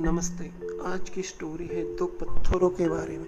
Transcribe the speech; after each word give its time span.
नमस्ते। 0.00 0.44
आज 0.86 1.08
की 1.10 1.22
स्टोरी 1.22 1.66
है 1.66 1.96
दो 1.96 2.06
पत्थरों 2.06 2.68
के 2.70 2.88
बारे 2.88 3.16
में। 3.18 3.26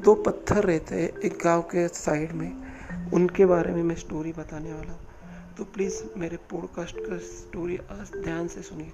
दो 0.00 0.14
पत्थर 0.14 0.64
रहते 0.64 0.94
हैं 0.94 1.08
एक 1.18 1.38
गाँव 1.44 1.62
के 1.62 1.86
साइड 1.88 2.32
में। 2.32 3.10
उनके 3.12 3.46
बारे 3.46 3.74
में 3.74 3.82
मैं 3.82 3.94
स्टोरी 3.94 4.32
बताने 4.32 4.72
वाला 4.72 4.92
हूँ। 4.92 5.54
तो 5.58 5.64
प्लीज़ 5.64 6.02
मेरे 6.16 6.36
पॉडकास्ट 6.50 6.96
का 6.98 7.18
स्टोरी 7.18 7.76
आज 7.76 8.12
ध्यान 8.16 8.48
से 8.48 8.62
सुनिए। 8.62 8.92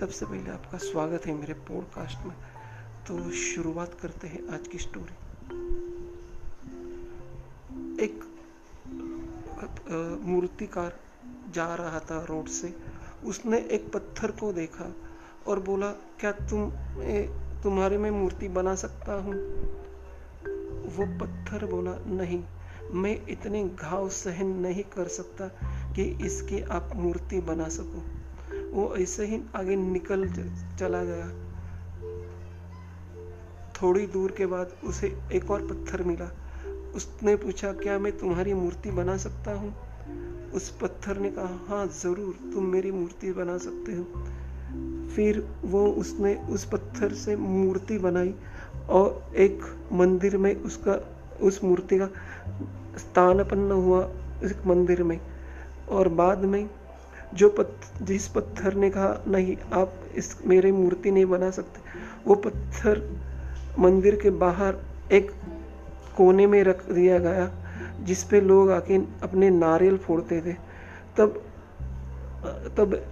सबसे 0.00 0.26
पहले 0.26 0.50
आपका 0.50 0.78
स्वागत 0.78 1.26
है 1.26 1.34
मेरे 1.34 1.54
पॉडकास्ट 1.54 2.26
में। 2.26 2.36
तो 3.08 3.30
शुरुआत 3.32 3.98
करते 4.02 4.28
हैं 4.28 4.48
आज 4.48 4.68
की 4.68 4.78
स्टोरी 4.78 5.14
एक 8.04 8.24
मूर्तिकार 10.22 10.98
जा 11.50 11.74
रहा 11.74 12.00
था 12.00 12.24
रोड 12.24 12.46
से। 12.46 12.74
उसने 13.24 13.58
एक 13.58 13.92
पत्थर 13.92 14.30
को 14.30 14.52
देखा। 14.52 14.92
और 15.48 15.60
बोला 15.60 15.90
क्या 16.20 16.32
तुम 16.32 16.72
ए, 17.02 17.28
तुम्हारे 17.62 17.98
में 17.98 18.10
मूर्ति 18.10 18.48
बना 18.48 18.74
सकता 18.74 19.14
हूँ? 19.14 19.34
वो 20.96 21.06
पत्थर 21.18 21.66
बोला 21.66 21.94
नहीं 22.06 22.42
मैं 22.92 23.26
इतने 23.28 23.68
घाव 23.68 24.08
सहन 24.08 24.46
नहीं 24.46 24.82
कर 24.82 25.08
सकता 25.08 25.48
कि 25.92 26.02
इसकी 26.02 26.60
आप 26.60 26.90
मूर्ति 26.96 27.40
बना 27.40 27.68
सको। 27.68 28.04
वो 28.72 28.96
ऐसे 28.96 29.26
ही 29.26 29.40
आगे 29.56 29.76
निकल 29.76 30.28
चला 30.78 31.02
गया। 31.04 31.28
थोड़ी 33.72 34.06
दूर 34.06 34.30
के 34.30 34.46
बाद 34.46 34.72
उसे 34.84 35.16
एक 35.32 35.50
और 35.50 35.66
पत्थर 35.66 36.02
मिला। 36.02 36.30
उसने 36.94 37.36
पूछा 37.36 37.72
क्या 37.72 37.98
मैं 37.98 38.18
तुम्हारी 38.18 38.54
मूर्ति 38.54 38.90
बना 38.90 39.16
सकता 39.16 39.52
हूँ? 39.52 39.74
उस 40.50 40.70
पत्थर 40.70 41.18
ने 41.18 41.30
कहा 41.30 41.58
हाँ 41.68 41.86
ज़रूर 41.86 42.50
तुम 42.52 42.64
मेरी 42.64 42.90
मूर्ति 42.90 43.32
बना 43.32 43.58
सकते 43.58 43.92
हो। 43.92 44.06
फिर 45.16 45.48
वो 45.64 45.86
उसने 45.86 46.34
उस 46.34 46.64
पत्थर 46.64 47.12
से 47.12 47.36
मूर्ति 47.36 47.98
बनाई 47.98 48.34
और 48.88 49.32
एक 49.36 49.60
मंदिर 49.92 50.36
में 50.36 50.54
उसका, 50.56 51.00
उस 51.42 51.64
मूर्ति 51.64 51.98
का 51.98 52.06
स्थानपन्न 52.98 53.72
हुआ 53.72 54.10
इस 54.44 54.54
मंदिर 54.66 55.02
में। 55.02 55.20
और 55.88 56.08
बाद 56.08 56.38
में 56.38 56.70
जो 57.34 57.48
पत्थर 57.48 58.04
जिस 58.04 58.28
पत्थर 58.28 58.74
ने 58.74 58.90
कहा, 58.90 59.24
नहीं, 59.26 59.56
आप 59.72 59.92
इस 60.16 60.36
मेरे 60.46 60.72
मूर्ति 60.72 61.10
नहीं 61.10 61.26
बना 61.26 61.50
सकते। 61.50 61.80
वो 62.26 62.34
पत्थर 62.34 63.18
मंदिर 63.78 64.16
के 64.16 64.30
बाहर 64.30 64.76
एक 65.12 65.30
कोने 66.16 66.46
में 66.46 66.62
रख 66.64 66.90
दिया 66.90 67.18
गया, 67.18 67.50
जिस 68.00 68.24
पे 68.24 68.40
लोग 68.40 68.70
आके 68.70 68.96
अपने 68.96 69.50
नारियल 69.50 69.96
फोड़ते 69.96 70.40
थे। 70.40 70.52
तब 71.16 71.42
तब 72.76 73.02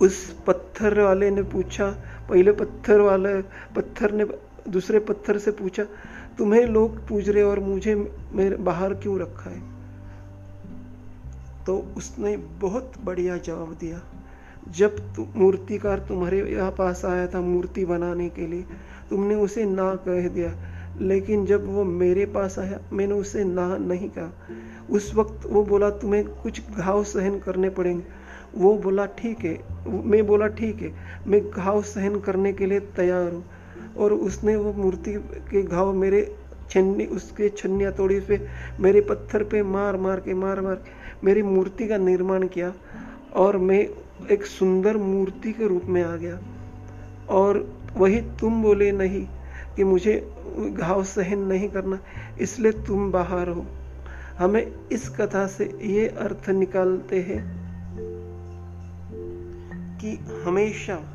उस 0.00 0.36
पत्थर 0.46 1.00
वाले 1.00 1.30
ने 1.30 1.42
पूछा 1.42 1.90
पहले 2.30 2.52
पत्थर 2.52 3.00
वाले 3.00 3.42
पत्थर 3.76 4.12
ने 4.12 4.26
दूसरे 4.68 4.98
पत्थर 4.98 5.38
से 5.38 5.50
पूछा 5.50 5.84
तुम्हें 6.38 6.66
लोग 6.66 7.08
पूछ 7.08 7.28
रहे 7.28 7.42
और 7.42 7.60
मुझे 7.60 8.12
मेरे 8.32 8.56
बाहर 8.56 8.94
क्यों 8.94 9.20
रखा 9.20 9.50
है? 9.50 9.76
तो 11.66 11.78
उसने 11.96 12.36
बहुत 12.36 12.92
बढ़िया 13.04 13.36
जवाब 13.36 13.76
दिया 13.80 14.02
जब 14.70 15.14
तु, 15.14 15.26
मूर्तिकार 15.36 15.98
तुम्हारे 15.98 16.52
यहाँ 16.52 16.70
पास 16.70 17.04
आया 17.04 17.26
था 17.26 17.40
मूर्ति 17.40 17.84
बनाने 17.84 18.28
के 18.28 18.46
लिए 18.46 18.64
तुमने 19.10 19.34
उसे 19.34 19.64
ना 19.64 19.94
कह 19.94 20.28
दिया 20.28 20.75
लेकिन 21.00 21.46
जब 21.46 21.74
वो 21.74 21.84
मेरे 21.84 22.26
पास 22.26 22.58
आया, 22.58 22.80
मैंने 22.92 23.14
उसे 23.14 23.44
ना, 23.44 23.76
नहीं 23.76 24.08
कहा। 24.08 24.34
उस 24.90 25.14
वक्त 25.14 25.40
वो 25.46 25.64
बोला, 25.64 25.90
तुम्हें 25.90 26.24
कुछ 26.24 26.62
घाव 26.70 27.04
सहन 27.04 27.38
करने 27.38 27.70
पड़ेंगे। 27.70 28.04
वो 28.54 28.78
बोला, 28.78 29.06
ठीक 29.06 29.38
है। 29.38 29.58
मैं 30.04 30.26
बोला, 30.26 30.46
ठीक 30.46 30.82
है। 30.82 30.92
मैं 31.26 31.50
घाव 31.50 31.82
सहन 31.82 32.20
करने 32.20 32.52
के 32.52 32.66
लिए 32.66 32.80
तैयार 32.80 33.32
हूँ। 33.32 33.44
और 33.98 34.12
उसने 34.12 34.56
वो 34.56 34.72
मूर्ति 34.72 35.14
के 35.50 35.62
घाव 35.62 35.92
मेरे 35.92 36.36
छन्नी, 36.70 37.06
उसके 37.06 37.48
छन्निया 37.48 37.90
तोड़ी 37.90 38.20
पे, 38.20 38.48
मेरे 38.80 39.00
पत्थर 39.00 39.44
पे 39.44 39.62
मार 39.62 39.96
मार 39.96 40.20
के, 40.20 40.34
मार 40.34 40.60
मार 40.60 40.74
के, 40.74 40.90
मेरी 41.24 41.42
मूर्ति 41.42 41.88
का 41.88 41.96
निर्माण 41.96 42.46
किया 42.46 42.74
और 43.36 43.56
मैं 43.56 43.88
एक 44.32 44.46
सुंदर 44.46 44.96
मूर्ति 44.96 45.52
के 45.52 45.68
रूप 45.68 45.82
में 45.84 46.02
आ 46.02 46.16
गया। 46.16 46.40
और 47.28 47.74
वही 47.96 48.20
तुम 48.20 48.62
बोले 48.62 48.92
नहीं 48.92 49.26
कि 49.76 49.84
मुझे 49.84 50.32
घाव 50.72 51.04
सहन 51.04 51.38
नहीं 51.38 51.68
करना, 51.68 51.98
इसलिए 52.40 52.72
तुम 52.72 53.12
बाहर 53.12 53.48
हो। 53.48 53.66
हमें 54.38 54.88
इस 54.92 55.08
कथा 55.08 55.46
से 55.46 55.78
ये 55.82 56.08
अर्थ 56.08 56.50
निकालते 56.50 57.20
हैं 57.20 57.66
कि 59.98 60.10
हमेशा 60.44 61.12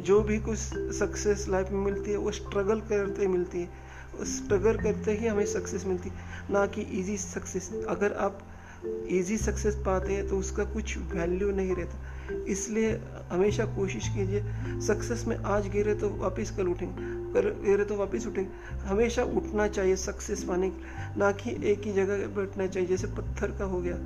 जो 0.00 0.20
भी 0.20 0.38
कुछ 0.38 0.58
सक्सेस 0.76 1.48
लाइफ 1.48 1.70
में 1.70 1.78
मिलती 1.78 2.10
है, 2.10 2.16
वो 2.16 2.30
स्ट्रगल 2.30 2.80
करते 2.80 3.26
मिलती 3.26 3.58
है। 3.60 3.86
स्ट्रगल 4.24 4.76
करते 4.76 5.12
ही 5.12 5.26
हमें 5.26 5.46
सक्सेस 5.46 5.86
मिलती 5.86 6.08
है। 6.08 6.14
ना 6.50 6.66
कि 6.66 6.80
इजी 6.80 7.16
सक्सेस 7.16 7.84
अगर 7.88 8.12
आप 8.12 8.38
इजी 8.84 9.36
सक्सेस 9.38 9.74
पाते 9.86 10.12
हैं 10.12 10.28
तो 10.28 10.38
उसका 10.38 10.64
कुछ 10.64 10.96
वैल्यू 10.98 11.50
नहीं 11.50 11.74
रहता। 11.76 12.44
इसलिए 12.48 12.90
हमेशा 13.30 13.64
कोशिश 13.76 14.08
कीजिए 14.08 14.80
सक्सेस 14.80 15.24
में 15.26 15.36
आज 15.36 15.68
गिरे 15.68 15.94
तो 15.94 16.08
वापस 16.16 16.50
कल 16.56 16.68
उठेंगे। 16.68 17.14
कर 17.34 17.48
गिरे 17.64 17.84
तो 17.84 17.96
वापस 17.96 18.26
उठेंगे। 18.26 18.78
हमेशा 18.78 19.24
उठना 19.24 19.66
चाहिए 19.68 19.96
सक्सेस 19.96 20.44
पाने 20.44 20.70
के 20.70 21.18
ना 21.18 21.30
कि 21.32 21.56
एक 21.64 21.86
ही 21.86 21.92
जगह 21.92 22.26
बैठना 22.36 22.66
चाहिए, 22.66 22.88
जैसे 22.88 23.06
पत्थर 23.06 23.58
का 23.58 23.64
हो 23.64 23.80
गया। 23.80 23.96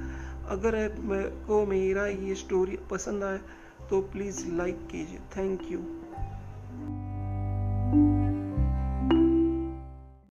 अगर 0.48 0.76
को 1.46 1.64
मेरा 1.66 2.06
ये 2.06 2.34
स्टोरी 2.34 2.78
पसंद 2.90 3.24
आए 3.24 3.38
तो 3.90 4.00
प्लीज़ 4.02 4.46
लाइक 4.48 4.88
कीजिए। 4.90 5.18
Thank 5.36 5.60
you 5.72 5.78